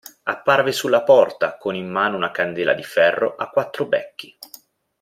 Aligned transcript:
Apparve 0.23 0.71
sulla 0.71 1.03
porta, 1.03 1.57
con 1.57 1.75
in 1.75 1.87
mano 1.87 2.15
una 2.17 2.31
candela 2.31 2.73
di 2.73 2.81
ferro 2.83 3.35
a 3.35 3.51
quattro 3.51 3.85
becchi. 3.85 4.35